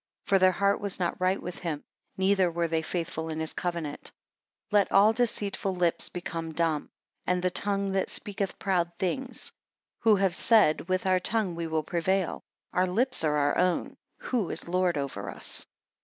[0.25, 1.83] For their heart was not right with him,
[2.17, 4.07] neither were they faithful in his covenant.
[4.71, 6.89] 17 Let all deceitful lips become dumb,
[7.27, 9.51] and the tongue that speaketh proud things.
[9.99, 12.41] Who have said, with our tongue will we prevail;
[12.73, 15.67] our lips are our own, who is Lord over us?